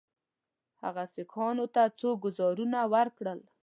[0.83, 3.39] هغه سیکهانو ته څو ګوزارونه ورکړل.